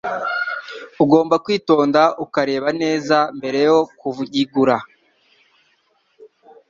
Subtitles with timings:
[1.03, 4.77] ugomba kwitonda ukareba neza mbere yo kuyigura.